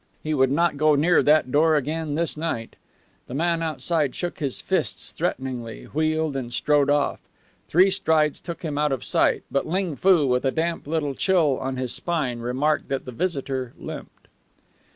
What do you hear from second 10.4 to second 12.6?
a damp little chill on his spine,